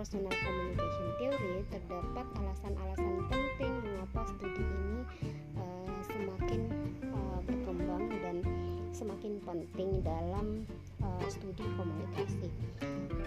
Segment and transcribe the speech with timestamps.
[0.00, 5.04] interpersonal communication theory, terdapat alasan-alasan penting mengapa studi ini
[5.60, 6.60] uh, semakin
[7.12, 8.36] uh, berkembang dan
[8.96, 10.64] semakin penting dalam
[11.04, 12.48] uh, studi komunikasi.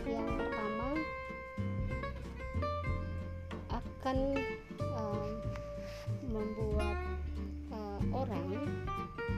[0.09, 0.87] Yang pertama
[3.69, 4.17] akan
[4.97, 5.29] uh,
[6.25, 6.97] membuat
[7.69, 8.49] uh, orang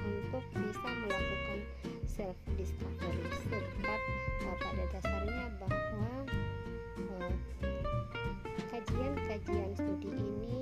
[0.07, 1.59] untuk bisa melakukan
[2.07, 3.34] self discovery
[9.35, 10.59] kajian-kajian studi ini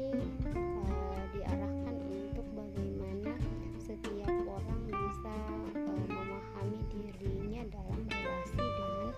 [0.50, 3.38] uh, diarahkan untuk bagaimana
[3.78, 5.36] setiap orang bisa
[5.78, 9.09] uh, memahami dirinya dalam relasi dengan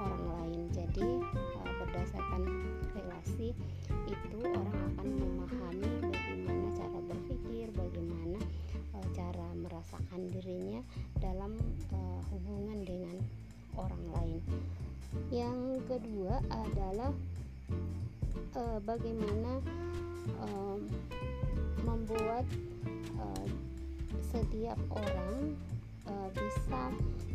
[0.00, 2.42] orang lain jadi uh, berdasarkan
[2.96, 3.52] relasi
[4.08, 8.40] itu orang akan memahami bagaimana cara berpikir bagaimana
[8.96, 10.80] uh, cara merasakan dirinya
[11.20, 11.52] dalam
[11.92, 13.20] uh, hubungan dengan
[13.76, 14.40] orang lain.
[15.28, 17.12] Yang kedua adalah
[18.56, 19.60] uh, bagaimana
[20.40, 20.78] uh,
[21.84, 22.48] membuat
[23.20, 23.46] uh,
[24.32, 25.54] setiap orang
[26.08, 26.82] uh, bisa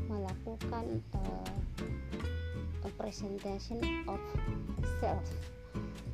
[0.10, 1.56] melakukan uh,
[2.82, 4.20] a presentation of
[5.00, 5.24] self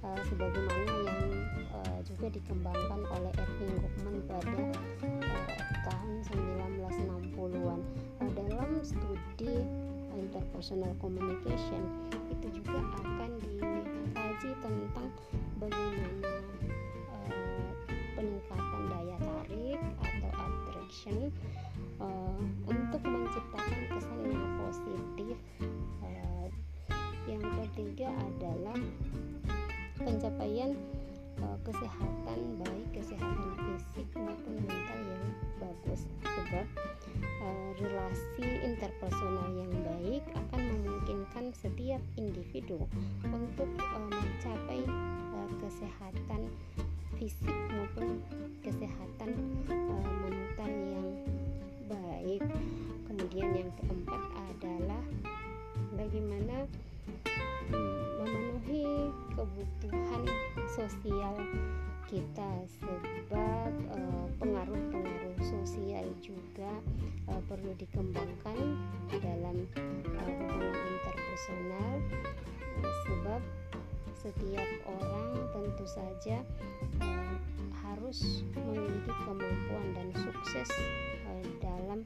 [0.04, 1.24] uh, sebagaimana yang
[1.72, 4.64] uh, juga dikembangkan oleh Erving Goffman pada
[5.08, 5.48] uh,
[5.88, 7.80] tahun 1960-an
[8.22, 9.56] uh, dalam studi
[10.18, 11.82] interpersonal communication.
[12.34, 13.32] Itu juga akan
[14.38, 15.10] dikaji tentang
[15.58, 16.30] bagaimana
[17.10, 17.70] uh,
[18.14, 21.34] peningkatan daya tarik atau attraction
[21.98, 22.38] uh,
[22.70, 25.38] untuk menciptakan kesan yang positif.
[26.06, 26.46] Uh,
[27.26, 28.78] yang ketiga adalah
[30.06, 30.78] pencapaian
[31.42, 32.17] uh, kesehatan
[42.58, 42.82] individu
[43.30, 44.82] untuk uh, mencapai
[45.30, 46.42] uh, kesehatan
[47.22, 48.18] fisik maupun
[48.66, 49.30] kesehatan
[76.18, 76.42] saja
[77.06, 77.38] uh,
[77.86, 80.66] harus memiliki kemampuan dan sukses
[81.30, 82.02] uh, dalam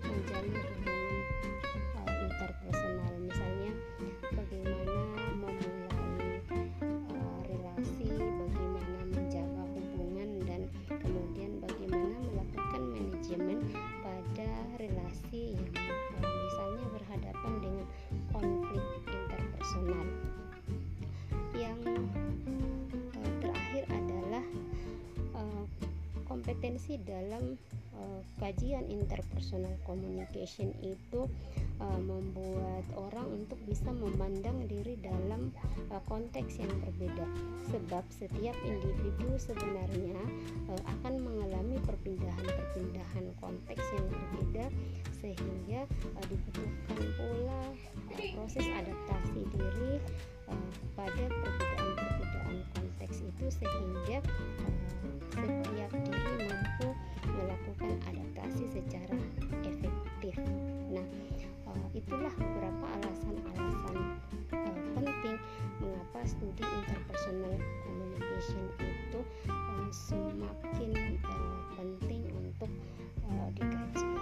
[0.00, 0.99] menjalin hubungan
[26.98, 27.54] dalam
[27.94, 31.28] uh, kajian interpersonal communication itu
[31.78, 35.52] uh, membuat orang untuk bisa memandang diri dalam
[35.92, 37.26] uh, konteks yang berbeda.
[37.70, 40.18] Sebab setiap individu sebenarnya
[40.70, 44.66] uh, akan mengalami perpindahan-perpindahan konteks yang berbeda
[45.20, 45.86] sehingga
[46.16, 47.62] uh, dibutuhkan pula
[48.16, 50.00] uh, proses adaptasi diri
[50.48, 54.18] uh, pada perbedaan-perbedaan konteks itu sehingga
[54.64, 54.69] uh,
[55.30, 56.88] setiap diri mampu
[57.24, 59.16] melakukan adaptasi secara
[59.62, 60.34] efektif.
[60.90, 61.06] Nah,
[61.70, 63.96] uh, itulah beberapa alasan-alasan
[64.52, 65.36] uh, penting
[65.78, 67.54] mengapa studi interpersonal
[67.86, 70.90] communication itu uh, semakin
[71.78, 72.70] penting untuk
[73.54, 74.19] dikaji.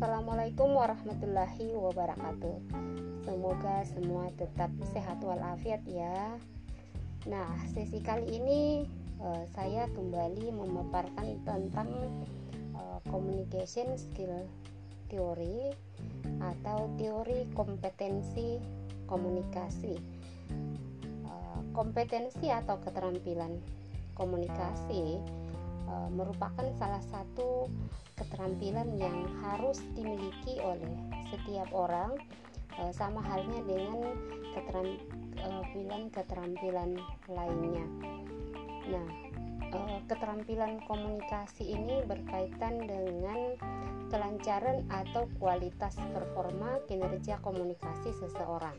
[0.00, 2.56] Assalamualaikum warahmatullahi wabarakatuh.
[3.20, 6.40] Semoga semua tetap sehat walafiat ya.
[7.28, 8.88] Nah, sesi kali ini
[9.20, 11.92] uh, saya kembali memaparkan tentang
[12.72, 14.48] uh, communication skill
[15.12, 15.76] theory
[16.48, 18.56] atau teori kompetensi
[19.04, 20.00] komunikasi.
[21.28, 23.52] Uh, kompetensi atau keterampilan
[24.16, 25.20] komunikasi
[25.90, 27.66] uh, merupakan salah satu
[28.14, 30.92] keterampilan yang harus dimiliki oleh
[31.32, 32.20] setiap orang
[32.76, 34.12] e, sama halnya dengan
[36.12, 37.00] keterampilan
[37.32, 37.86] lainnya.
[38.92, 39.08] Nah,
[40.04, 43.56] keterampilan komunikasi ini berkaitan dengan
[44.10, 48.74] kelancaran atau kualitas performa kinerja komunikasi seseorang.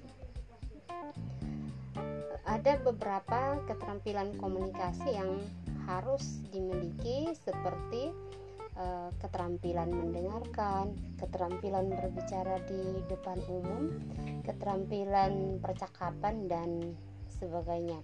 [2.43, 5.39] Ada beberapa keterampilan komunikasi yang
[5.85, 8.13] harus dimiliki seperti
[8.77, 13.91] uh, keterampilan mendengarkan, keterampilan berbicara di depan umum,
[14.45, 16.95] keterampilan percakapan dan
[17.41, 17.99] sebagainya.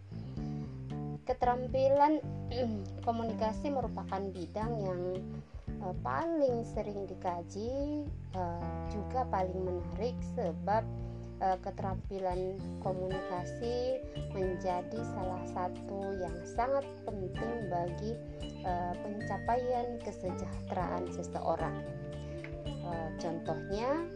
[1.28, 2.24] Keterampilan
[3.08, 5.02] komunikasi merupakan bidang yang
[5.84, 10.84] uh, paling sering dikaji, uh, juga paling menarik sebab
[11.42, 14.02] uh, keterampilan komunikasi
[14.34, 18.12] menjadi salah satu yang sangat penting bagi
[18.66, 21.78] uh, pencapaian kesejahteraan seseorang.
[22.88, 24.08] Uh, contohnya,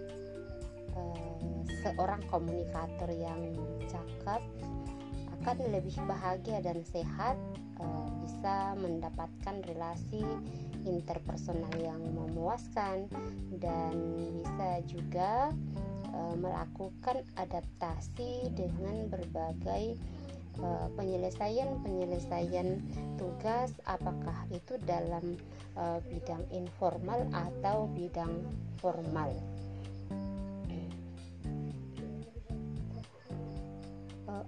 [1.81, 3.41] seorang komunikator yang
[3.89, 4.41] cakap
[5.41, 7.33] akan lebih bahagia dan sehat
[8.21, 10.21] bisa mendapatkan relasi
[10.85, 13.09] interpersonal yang memuaskan
[13.59, 15.53] dan bisa juga
[16.13, 19.97] uh, melakukan adaptasi dengan berbagai
[20.99, 22.83] penyelesaian-penyelesaian
[23.15, 25.39] tugas apakah itu dalam
[25.79, 28.45] uh, bidang informal atau bidang
[28.83, 29.31] formal.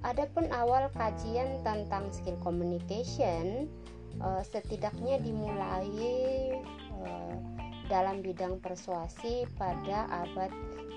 [0.04, 3.72] Adapun awal kajian tentang skill communication
[4.24, 5.92] uh, setidaknya dimulai
[7.04, 7.36] uh,
[7.92, 10.50] dalam bidang persuasi pada abad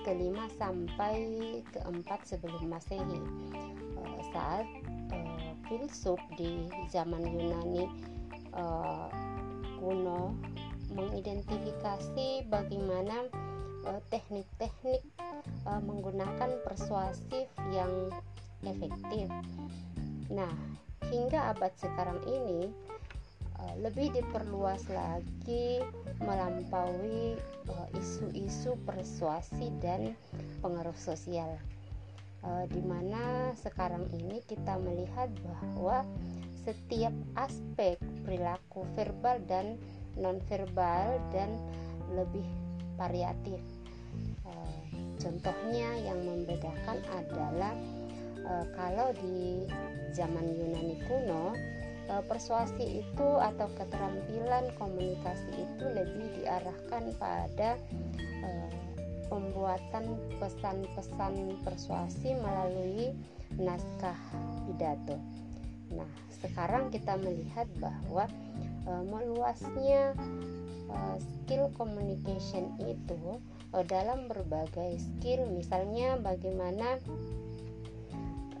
[0.07, 3.19] kelima sampai keempat sebelum masehi
[3.99, 4.65] uh, saat
[5.67, 7.91] filsuf di zaman Yunani
[9.83, 10.31] kuno
[10.95, 13.27] mengidentifikasi bagaimana
[14.07, 15.03] teknik-teknik
[15.67, 17.91] menggunakan persuasif yang
[18.63, 19.27] efektif.
[20.31, 20.51] Nah,
[21.07, 22.96] hingga abad sekarang ini eh,
[23.77, 25.81] lebih diperluas lagi
[26.21, 27.37] melampaui
[27.69, 30.17] eh, isu-isu persuasi dan
[30.65, 31.57] pengaruh sosial.
[32.41, 36.05] Eh, di mana sekarang ini kita melihat bahwa
[36.65, 37.95] setiap aspek
[38.25, 39.77] perilaku verbal dan
[40.17, 41.53] nonverbal dan
[42.11, 42.43] lebih
[42.97, 43.61] variatif.
[45.17, 47.75] Contohnya yang membedakan adalah
[48.77, 49.65] kalau di
[50.15, 51.51] zaman Yunani kuno
[52.27, 57.75] persuasi itu atau keterampilan komunikasi itu lebih diarahkan pada
[58.17, 58.49] e,
[59.27, 61.35] pembuatan pesan-pesan
[61.67, 63.11] persuasi melalui
[63.59, 64.15] naskah
[64.67, 65.19] pidato.
[65.91, 66.07] Nah,
[66.39, 68.27] sekarang kita melihat bahwa
[68.87, 70.15] e, meluasnya
[70.87, 73.39] e, skill communication itu
[73.75, 77.03] e, dalam berbagai skill, misalnya bagaimana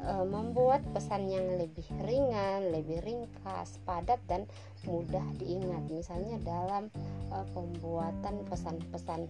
[0.01, 4.45] e, membuat pesan yang lebih ringan, lebih ringkas, padat dan
[4.85, 5.83] mudah diingat.
[5.89, 6.89] Misalnya dalam
[7.29, 9.27] e, pembuatan pesan-pesan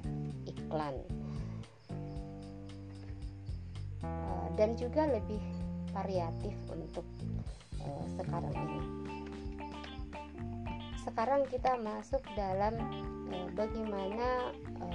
[0.48, 0.96] iklan.
[4.04, 4.10] E,
[4.58, 5.40] dan juga lebih
[5.96, 7.06] variatif untuk
[7.82, 7.88] e,
[8.20, 8.82] sekarang ini.
[11.08, 12.76] Sekarang kita masuk dalam
[13.32, 14.86] e, bagaimana e,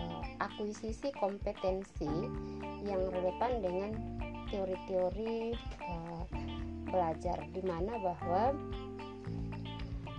[0.43, 2.11] akuisisi kompetensi
[2.83, 3.91] yang relevan dengan
[4.53, 5.57] teori-teori
[5.89, 6.23] uh,
[6.93, 8.53] belajar di mana bahwa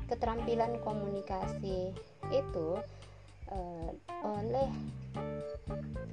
[0.10, 1.94] keterampilan komunikasi
[2.34, 2.70] itu
[3.54, 3.92] uh,
[4.26, 4.70] oleh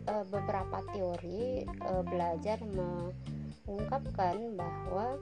[0.05, 5.17] uh, beberapa teori uh, belajar mengungkapkan bahwa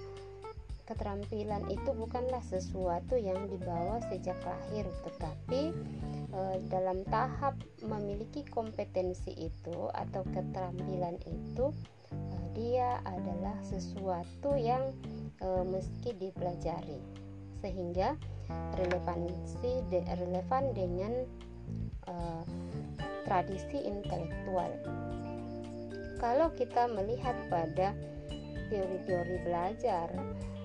[0.90, 5.76] keterampilan itu bukanlah sesuatu yang dibawa sejak lahir tetapi
[6.72, 11.72] dalam tahap memiliki kompetensi itu atau keterampilan itu
[12.58, 14.90] dia adalah sesuatu yang
[15.38, 16.98] e, meski dipelajari
[17.62, 18.18] sehingga
[18.78, 21.12] relevansi de, relevan dengan
[22.06, 22.14] e,
[23.26, 24.74] tradisi intelektual.
[26.18, 27.94] Kalau kita melihat pada
[28.74, 30.10] teori-teori belajar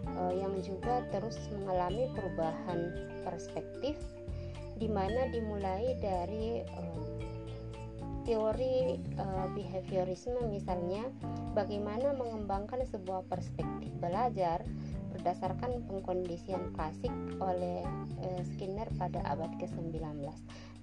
[0.10, 2.80] e, yang juga terus mengalami perubahan
[3.22, 4.00] perspektif
[4.82, 6.84] di mana dimulai dari e,
[8.24, 11.08] teori uh, behaviorisme misalnya
[11.54, 14.64] bagaimana mengembangkan sebuah perspektif belajar
[15.14, 17.86] berdasarkan pengkondisian klasik oleh
[18.26, 20.02] uh, Skinner pada abad ke-19.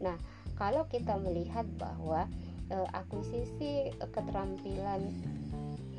[0.00, 0.16] Nah,
[0.54, 2.30] kalau kita melihat bahwa
[2.70, 5.02] uh, akuisisi keterampilan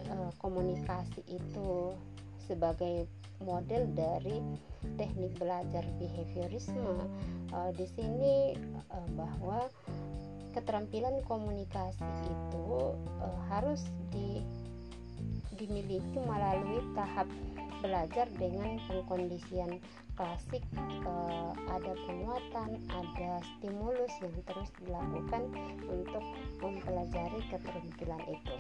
[0.10, 1.94] uh, komunikasi itu
[2.48, 3.06] sebagai
[3.42, 4.42] model dari
[4.98, 7.04] teknik belajar behaviorisme
[7.52, 8.56] uh, di sini
[8.90, 9.68] uh, bahwa
[10.52, 14.44] keterampilan komunikasi itu uh, harus di
[15.62, 17.30] dimiliki melalui tahap
[17.86, 19.82] belajar dengan pengkondisian
[20.14, 25.44] klasik eh, ada penguatan, ada stimulus yang terus dilakukan
[25.90, 26.24] untuk
[26.62, 28.56] mempelajari keterampilan itu.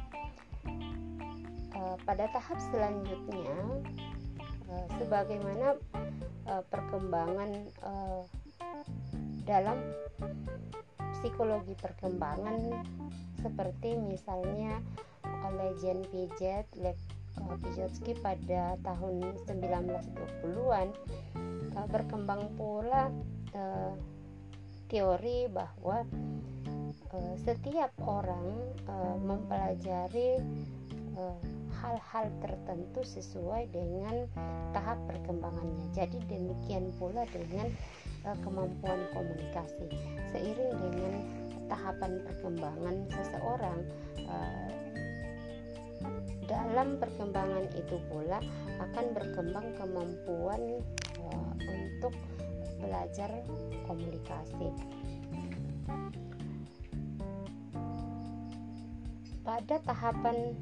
[1.77, 3.57] Eh, pada tahap selanjutnya,
[4.74, 5.77] eh, sebagaimana
[6.50, 8.21] eh, perkembangan eh,
[9.45, 9.77] dalam
[11.21, 12.81] psikologi perkembangan
[13.45, 14.81] seperti misalnya
[15.45, 20.87] oleh Jen Piaget, uh, Vygotsky pada tahun 1920-an
[21.77, 23.13] uh, berkembang pula
[23.53, 23.93] uh,
[24.89, 26.03] teori bahwa
[27.43, 28.71] setiap orang
[29.19, 30.39] mempelajari
[31.83, 34.29] hal-hal tertentu sesuai dengan
[34.71, 35.91] tahap perkembangannya.
[35.91, 37.67] Jadi demikian pula dengan
[38.23, 39.89] kemampuan komunikasi.
[40.29, 41.13] Seiring dengan
[41.71, 43.79] tahapan perkembangan seseorang
[44.27, 44.71] uh,
[46.45, 48.43] dalam perkembangan itu pula
[48.83, 50.61] akan berkembang kemampuan
[51.23, 52.13] uh, untuk
[52.81, 53.31] belajar
[53.87, 54.67] komunikasi.
[59.41, 60.53] Pada tahapan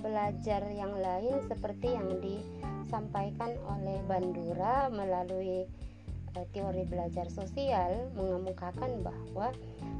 [0.00, 5.68] belajar yang lain seperti yang disampaikan oleh Bandura melalui
[6.52, 9.50] teori belajar sosial mengemukakan bahwa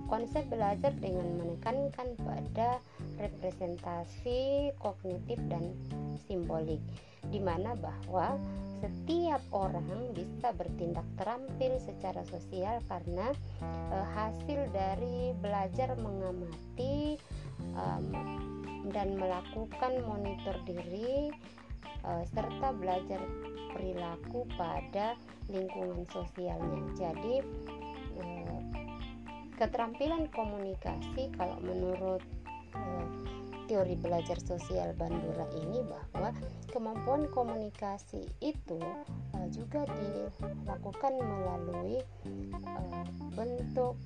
[0.09, 2.81] konsep belajar dengan menekankan pada
[3.21, 5.75] representasi kognitif dan
[6.25, 6.81] simbolik
[7.29, 8.41] di mana bahwa
[8.79, 13.35] setiap orang bisa bertindak terampil secara sosial karena
[13.91, 17.19] e, hasil dari belajar mengamati
[17.75, 18.07] um,
[18.95, 21.35] dan melakukan monitor diri
[21.85, 23.21] e, serta belajar
[23.75, 25.15] perilaku pada
[25.51, 26.81] lingkungan sosialnya.
[26.97, 27.35] Jadi
[28.19, 28.25] e,
[29.59, 32.23] keterampilan komunikasi kalau menurut
[33.69, 36.33] teori belajar sosial Bandura ini bahwa
[36.73, 38.81] kemampuan komunikasi itu
[39.53, 42.01] juga dilakukan melalui
[43.37, 44.01] bentuk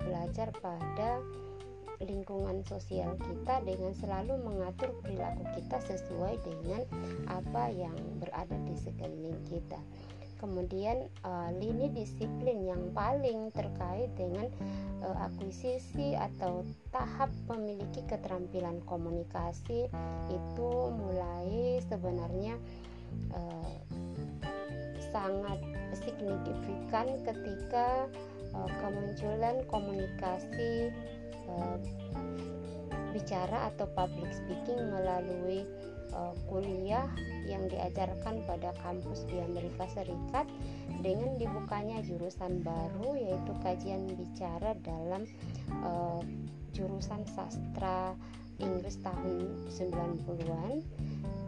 [0.00, 1.20] belajar pada
[2.02, 6.82] lingkungan sosial kita dengan selalu mengatur perilaku kita sesuai dengan
[7.30, 9.78] apa yang berada di sekeliling kita.
[10.42, 14.44] Kemudian uh, lini disiplin yang paling terkait dengan
[15.00, 19.88] uh, akuisisi atau tahap memiliki keterampilan komunikasi
[20.28, 22.60] itu mulai sebenarnya
[23.32, 23.72] uh,
[25.14, 25.62] sangat
[25.96, 28.10] signifikan ketika
[28.52, 30.90] uh, kemunculan komunikasi
[33.14, 35.62] bicara atau public speaking melalui
[36.12, 37.06] uh, kuliah
[37.46, 40.50] yang diajarkan pada kampus di Amerika Serikat
[41.00, 45.22] dengan dibukanya jurusan baru yaitu kajian bicara dalam
[45.86, 46.20] uh,
[46.74, 48.18] jurusan sastra
[48.58, 50.82] Inggris tahun 90-an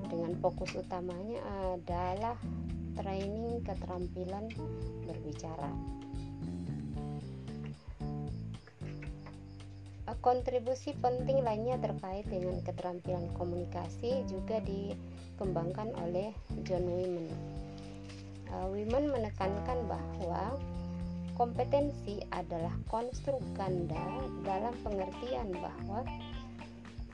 [0.07, 1.39] dengan fokus utamanya
[1.75, 2.39] adalah
[2.99, 4.51] training keterampilan
[5.07, 5.71] berbicara.
[10.27, 16.35] Kontribusi penting lainnya terkait dengan keterampilan komunikasi juga dikembangkan oleh
[16.67, 17.31] John Women.
[18.51, 20.59] Uh, Women menekankan bahwa
[21.39, 24.03] kompetensi adalah konstruk ganda
[24.43, 26.03] dalam pengertian bahwa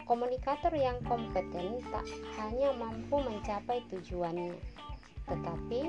[0.09, 2.09] komunikator yang kompeten tak
[2.40, 4.57] hanya mampu mencapai tujuannya,
[5.28, 5.81] tetapi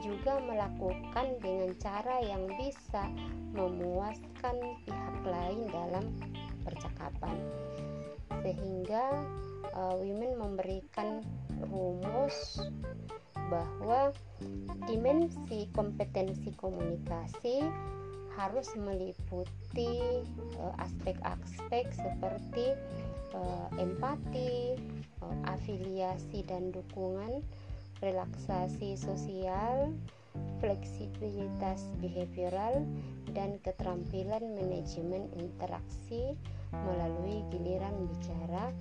[0.00, 3.08] juga melakukan dengan cara yang bisa
[3.52, 4.56] memuaskan
[4.88, 6.04] pihak lain dalam
[6.64, 7.36] percakapan.
[8.40, 9.24] Sehingga
[9.76, 11.20] uh, women memberikan
[11.68, 12.64] rumus
[13.50, 14.14] bahwa
[14.86, 17.66] dimensi kompetensi komunikasi
[18.38, 20.22] harus meliputi
[20.56, 22.72] uh, aspek-aspek seperti
[23.34, 24.78] uh, empati,
[25.20, 27.42] uh, afiliasi dan dukungan,
[28.00, 29.92] relaksasi sosial,
[30.60, 32.84] fleksibilitas behavioral,
[33.32, 36.34] dan keterampilan manajemen interaksi
[36.74, 38.72] melalui giliran bicara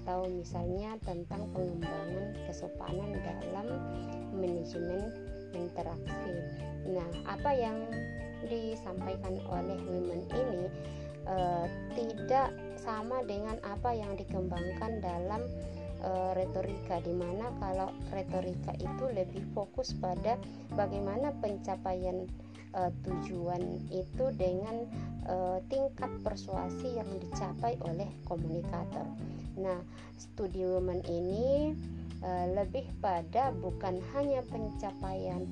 [0.00, 3.66] atau misalnya tentang pengembangan kesopanan dalam
[4.32, 5.12] manajemen
[5.52, 6.34] interaksi.
[6.88, 7.78] Nah, apa yang
[8.48, 10.62] disampaikan oleh women ini
[11.28, 15.44] uh, tidak sama dengan apa yang dikembangkan dalam
[16.02, 20.36] uh, retorika di mana kalau retorika itu lebih fokus pada
[20.74, 22.26] bagaimana pencapaian
[22.74, 24.86] uh, tujuan itu dengan
[25.26, 29.06] uh, tingkat persuasi yang dicapai oleh komunikator.
[29.58, 29.80] Nah,
[30.16, 31.74] studi women ini
[32.22, 35.44] uh, lebih pada bukan hanya pencapaian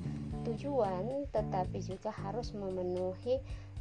[0.47, 3.37] tujuan, tetapi juga harus memenuhi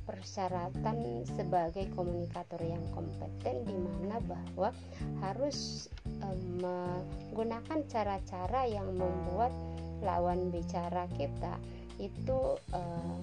[0.08, 4.72] persyaratan sebagai komunikator yang kompeten di mana bahwa
[5.20, 5.92] harus
[6.58, 9.54] menggunakan cara-cara yang membuat
[10.02, 11.58] lawan bicara kita
[11.98, 13.18] itu uh,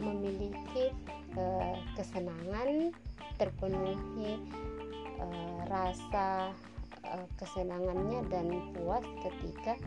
[0.00, 0.92] memiliki
[1.36, 2.92] uh, kesenangan
[3.40, 4.40] terpenuhi
[5.20, 6.52] uh, rasa
[7.38, 9.78] kesenangannya dan puas ketika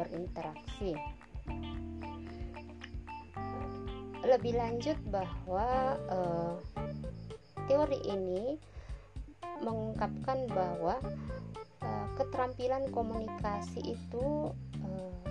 [0.00, 0.96] berinteraksi.
[4.24, 6.00] Lebih lanjut bahwa
[7.68, 8.56] teori ini
[9.62, 10.98] mengungkapkan bahwa
[11.82, 14.52] uh, keterampilan komunikasi itu
[14.82, 15.26] uh,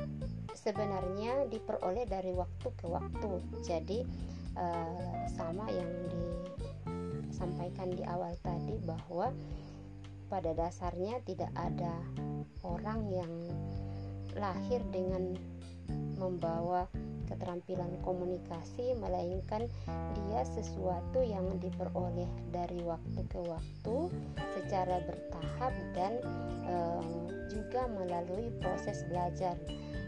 [0.55, 3.31] sebenarnya diperoleh dari waktu ke waktu.
[3.61, 3.99] Jadi
[4.55, 5.91] uh, sama yang
[7.27, 9.31] disampaikan di awal tadi bahwa
[10.31, 11.91] pada dasarnya tidak ada
[12.63, 13.33] orang yang
[14.39, 15.35] lahir dengan
[16.15, 16.87] membawa
[17.31, 24.11] keterampilan komunikasi melainkan dia sesuatu yang diperoleh dari waktu ke waktu
[24.59, 26.19] secara bertahap dan
[26.67, 26.75] e,
[27.47, 29.55] juga melalui proses belajar.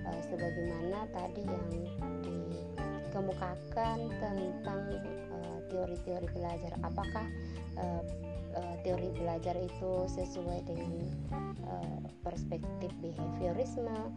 [0.04, 5.00] E, sebagaimana tadi yang dikemukakan tentang
[5.72, 6.76] teori-teori belajar.
[6.84, 7.24] Apakah
[7.80, 8.04] e,
[8.86, 11.10] teori belajar itu sesuai dengan
[12.22, 14.14] perspektif behaviorisme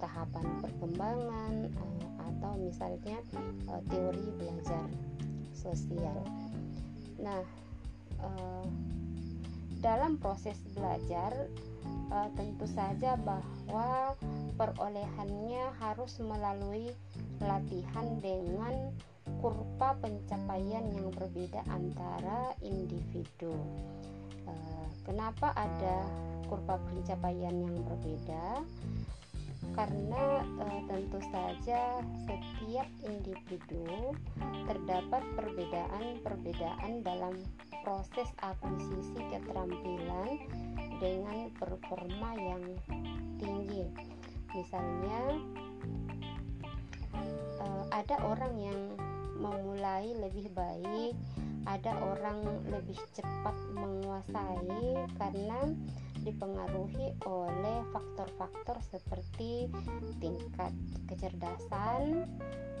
[0.00, 3.20] tahapan perkembangan uh, atau misalnya
[3.68, 4.88] uh, teori belajar
[5.52, 6.18] sosial.
[7.20, 7.44] Nah,
[8.24, 8.64] uh,
[9.80, 11.32] dalam proses belajar
[12.36, 14.12] tentu saja bahwa
[14.58, 16.92] perolehannya harus melalui
[17.40, 18.92] latihan dengan
[19.40, 23.54] kurva pencapaian yang berbeda antara individu.
[25.06, 26.04] kenapa ada
[26.50, 28.66] kurva pencapaian yang berbeda?
[29.76, 34.12] Karena e, tentu saja setiap individu
[34.66, 37.34] terdapat perbedaan-perbedaan dalam
[37.80, 40.36] proses akuisisi keterampilan
[41.00, 42.64] dengan performa yang
[43.40, 43.88] tinggi.
[44.52, 45.22] Misalnya
[47.60, 48.80] e, ada orang yang
[49.40, 51.16] memulai lebih baik,
[51.64, 55.60] ada orang lebih cepat menguasai karena
[56.24, 59.68] dipengaruhi oleh faktor-faktor seperti
[60.20, 60.72] tingkat
[61.08, 62.28] kecerdasan,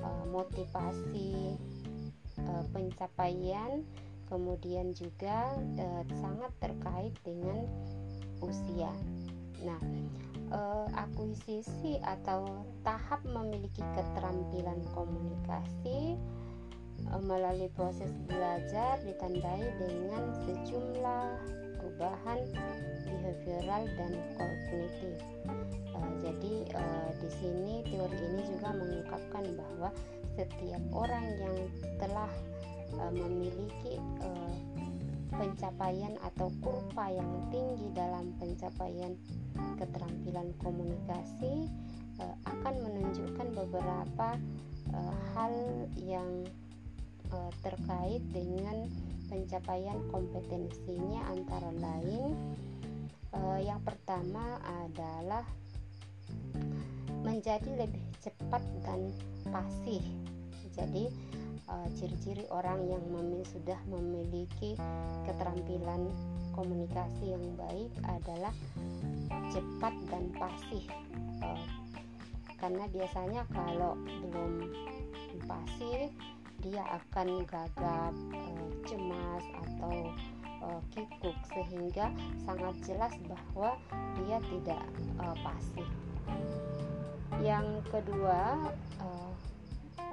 [0.00, 1.56] eh, motivasi
[2.40, 3.84] eh, pencapaian,
[4.28, 7.64] kemudian juga eh, sangat terkait dengan
[8.40, 8.92] usia.
[9.60, 9.80] Nah,
[10.96, 16.18] akuisisi atau tahap memiliki keterampilan komunikasi
[17.22, 22.44] melalui proses belajar ditandai dengan sejumlah perubahan
[23.08, 25.16] behavioral dan kognitif.
[25.96, 29.88] Uh, jadi uh, di sini teori ini juga mengungkapkan bahwa
[30.36, 31.56] setiap orang yang
[31.96, 32.30] telah
[33.00, 34.54] uh, memiliki uh,
[35.32, 39.16] pencapaian atau kurva yang tinggi dalam pencapaian
[39.80, 41.64] keterampilan komunikasi
[42.20, 44.36] uh, akan menunjukkan beberapa
[44.92, 45.54] uh, hal
[45.96, 46.44] yang
[47.32, 48.84] uh, terkait dengan
[49.30, 52.34] pencapaian kompetensinya antara lain
[53.30, 55.46] uh, yang pertama adalah
[57.22, 59.14] menjadi lebih cepat dan
[59.54, 60.02] fasih
[60.74, 61.06] jadi
[61.70, 64.74] uh, ciri-ciri orang yang memilih, sudah memiliki
[65.24, 66.10] keterampilan
[66.54, 68.54] komunikasi yang baik adalah
[69.54, 70.84] cepat dan fasih
[71.46, 71.62] uh,
[72.60, 74.68] karena biasanya kalau belum
[75.48, 76.12] fasih
[76.60, 79.94] dia akan gagap, uh, cemas atau
[80.64, 82.12] uh, kikuk sehingga
[82.44, 83.76] sangat jelas bahwa
[84.20, 84.82] dia tidak
[85.20, 85.88] uh, pasif.
[87.40, 88.68] Yang kedua,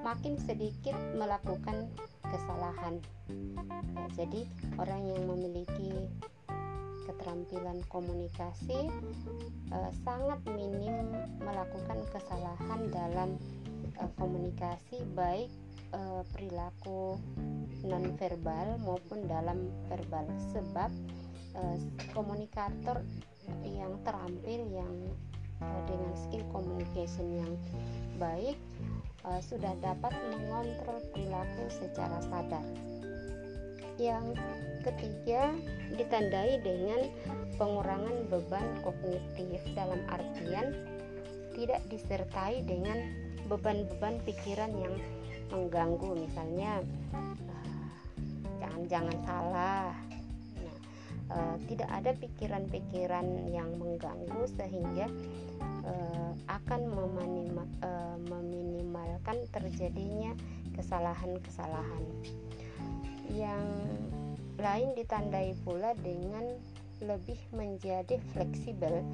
[0.07, 1.91] makin sedikit melakukan
[2.23, 3.03] kesalahan.
[4.15, 4.47] Jadi
[4.79, 6.07] orang yang memiliki
[7.07, 8.87] keterampilan komunikasi
[9.71, 11.11] uh, sangat minim
[11.43, 13.29] melakukan kesalahan dalam
[14.15, 15.51] komunikasi baik
[15.93, 17.19] uh, perilaku
[17.85, 20.91] nonverbal maupun dalam verbal sebab
[21.55, 21.77] uh,
[22.11, 23.03] komunikator
[23.63, 24.93] yang terampil yang
[25.63, 27.53] uh, dengan skill communication yang
[28.19, 28.57] baik
[29.23, 32.65] uh, sudah dapat mengontrol perilaku secara sadar.
[33.97, 34.37] Yang
[34.85, 35.57] ketiga
[35.97, 37.09] ditandai dengan
[37.57, 40.77] pengurangan beban kognitif dalam artian
[41.57, 43.01] tidak disertai dengan
[43.49, 44.93] beban-beban pikiran yang
[45.51, 46.83] mengganggu misalnya
[48.57, 49.89] jangan jangan salah.
[50.61, 50.77] Nah,
[51.33, 55.07] uh, tidak ada pikiran-pikiran yang mengganggu sehingga
[55.85, 60.33] uh, akan memanima, uh, meminimalkan terjadinya
[60.77, 62.03] kesalahan-kesalahan.
[63.33, 63.65] Yang
[64.57, 66.45] lain ditandai pula dengan
[67.01, 69.05] lebih menjadi fleksibel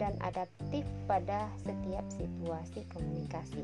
[0.00, 3.62] dan adaptif pada setiap situasi komunikasi.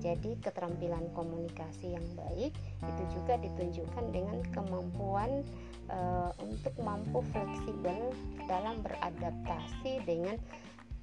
[0.00, 5.44] Jadi, keterampilan komunikasi yang baik itu juga ditunjukkan dengan kemampuan
[5.92, 8.14] uh, untuk mampu fleksibel
[8.48, 10.40] dalam beradaptasi dengan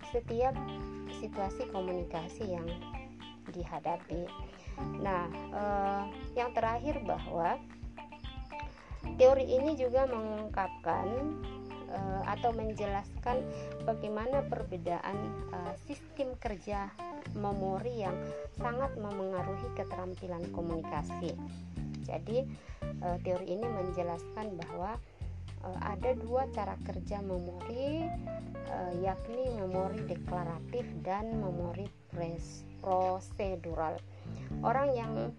[0.10, 0.56] setiap
[1.20, 2.68] situasi komunikasi yang
[3.52, 4.26] dihadapi.
[5.02, 6.04] Nah, uh,
[6.38, 7.58] yang terakhir bahwa
[9.18, 11.08] teori ini juga mengungkapkan
[11.92, 13.44] uh, atau menjelaskan
[13.84, 15.18] bagaimana perbedaan
[15.52, 16.92] uh, sistem kerja
[17.36, 18.16] memori yang
[18.56, 21.36] sangat memengaruhi keterampilan komunikasi.
[22.08, 22.48] Jadi,
[23.04, 24.96] uh, teori ini menjelaskan bahwa
[25.84, 28.06] ada dua cara kerja memori,
[29.04, 31.90] yakni memori deklaratif dan memori
[32.80, 34.00] prosedural.
[34.64, 35.36] Orang yang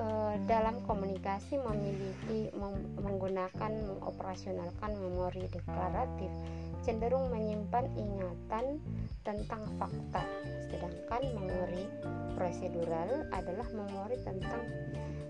[0.00, 6.32] uh, dalam komunikasi memiliki mem menggunakan mengoperasionalkan memori deklaratif
[6.80, 8.80] cenderung menyimpan ingatan
[9.20, 10.24] tentang fakta.
[10.72, 11.84] Sedangkan memori
[12.32, 14.64] prosedural adalah memori tentang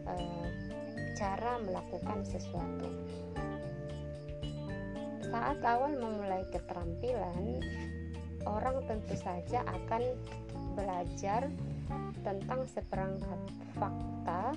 [0.07, 0.47] uh,
[1.19, 2.89] cara melakukan sesuatu.
[5.31, 7.63] Saat awal memulai keterampilan
[8.47, 10.03] orang tentu saja akan
[10.75, 11.51] belajar
[12.21, 13.41] tentang seperangkat
[13.77, 14.55] fakta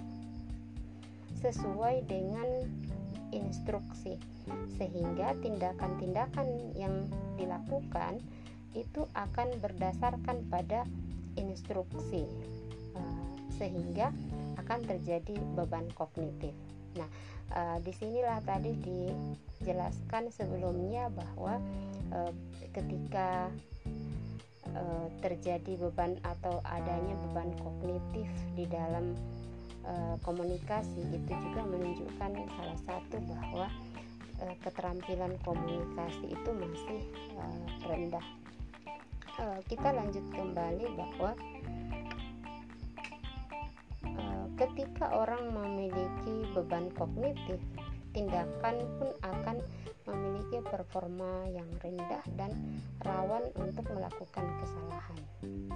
[1.44, 2.48] sesuai dengan
[3.34, 4.16] instruksi
[4.78, 8.20] sehingga tindakan-tindakan yang dilakukan
[8.74, 10.86] itu akan berdasarkan pada
[11.38, 12.26] instruksi
[12.98, 13.26] uh,
[13.58, 14.14] sehingga
[14.58, 16.54] akan terjadi beban kognitif.
[16.98, 17.10] Nah,
[17.54, 21.58] uh, di sinilah tadi dijelaskan sebelumnya bahwa
[22.14, 22.32] uh,
[22.74, 23.50] ketika
[24.74, 29.18] uh, terjadi beban atau adanya beban kognitif di dalam
[29.86, 33.68] uh, komunikasi itu juga menunjukkan salah satu bahwa
[34.44, 37.02] uh, keterampilan komunikasi itu masih
[37.90, 38.28] rendah.
[39.66, 41.34] Kita lanjut kembali bahwa
[44.62, 47.58] ketika orang memiliki beban kognitif,
[48.14, 49.58] tindakan pun akan
[50.08, 52.52] memiliki performa yang rendah dan
[53.04, 55.20] rawan untuk melakukan kesalahan.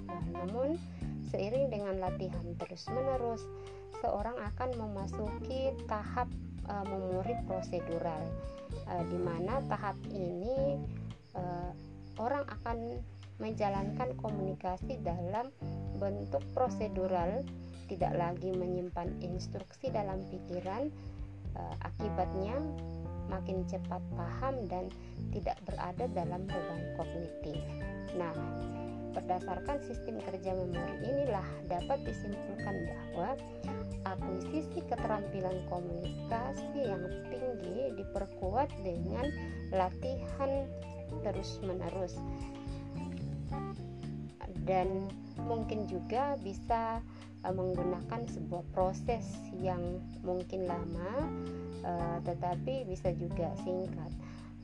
[0.06, 0.78] Nah, namun,
[1.28, 3.42] seiring dengan latihan terus-menerus,
[4.00, 6.28] seorang akan memasuki tahap
[6.68, 8.22] uh, memori prosedural,
[8.86, 10.78] uh, di mana tahap ini
[11.34, 11.72] uh,
[12.20, 13.00] orang akan
[13.38, 15.50] menjalankan komunikasi dalam
[15.98, 17.46] bentuk prosedural,
[17.86, 20.90] tidak lagi menyimpan instruksi dalam pikiran.
[21.58, 22.54] Uh, akibatnya,
[23.28, 24.88] makin cepat paham dan
[25.34, 27.58] tidak berada dalam beban kognitif.
[28.16, 28.32] Nah,
[29.12, 33.34] berdasarkan sistem kerja memori inilah dapat disimpulkan bahwa
[34.06, 39.26] akuisisi keterampilan komunikasi yang tinggi diperkuat dengan
[39.74, 40.64] latihan
[41.26, 42.14] terus-menerus
[44.68, 45.08] dan
[45.48, 47.00] mungkin juga bisa
[47.44, 49.24] uh, menggunakan sebuah proses
[49.58, 51.12] yang mungkin lama
[51.84, 54.12] uh, tetapi bisa juga singkat.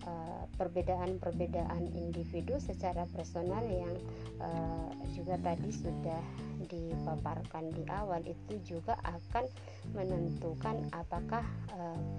[0.05, 3.97] Eh, perbedaan-perbedaan individu secara personal yang
[5.17, 6.21] juga tadi sudah
[6.69, 9.49] dipaparkan di awal itu juga akan
[9.97, 11.41] menentukan apakah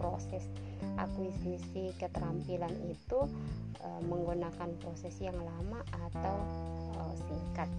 [0.01, 0.49] proses
[0.97, 3.29] akuisisi keterampilan itu
[4.09, 6.37] menggunakan proses yang lama atau
[6.97, 7.69] uh, singkat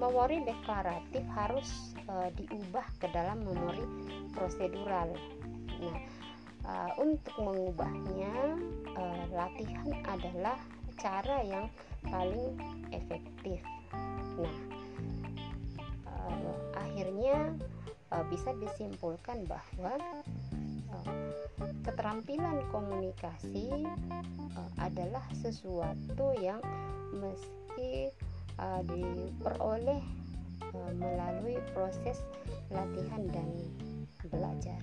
[0.00, 3.84] memori deklaratif harus uh, diubah ke dalam memori
[4.32, 5.12] prosedural.
[5.76, 5.98] Nah,
[6.64, 8.56] uh, untuk mengubahnya
[8.96, 10.56] uh, latihan adalah
[10.96, 11.68] cara yang
[12.08, 12.56] paling
[12.96, 13.60] efektif.
[14.40, 14.56] Nah,
[16.08, 17.52] uh, akhirnya
[18.08, 20.00] uh, bisa disimpulkan bahwa
[20.96, 21.12] uh,
[21.84, 23.68] keterampilan komunikasi
[24.56, 26.60] uh, adalah sesuatu yang
[27.12, 28.12] meski
[28.60, 30.04] uh, diperoleh
[30.70, 32.20] uh, melalui proses
[32.68, 33.48] latihan dan
[34.28, 34.78] belajar.